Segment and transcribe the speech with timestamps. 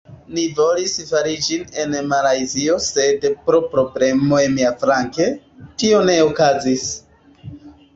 [0.35, 5.33] Ni volis fari ĝin en Malajzio sed pro problemoj miaflanke,
[5.83, 6.93] tio ne okazis